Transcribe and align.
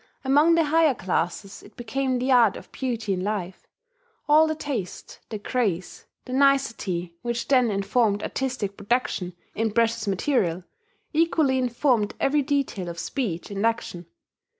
Among 0.23 0.55
the 0.55 0.63
higher 0.65 0.95
classes 0.95 1.61
it 1.61 1.77
became 1.77 2.17
the 2.17 2.31
art 2.31 2.57
of 2.57 2.71
beauty 2.71 3.13
in 3.13 3.23
life. 3.23 3.67
All 4.27 4.47
the 4.47 4.55
taste, 4.55 5.19
the 5.29 5.37
grace, 5.37 6.05
the 6.25 6.33
nicety 6.33 7.13
which 7.21 7.47
then 7.49 7.69
informed 7.69 8.23
artistic 8.23 8.77
production 8.77 9.33
in 9.53 9.69
precious 9.69 10.07
material, 10.07 10.63
equally 11.13 11.59
informed 11.59 12.15
every 12.19 12.41
detail 12.41 12.89
of 12.89 12.97
speech 12.97 13.51
and 13.51 13.63
action. 13.63 14.07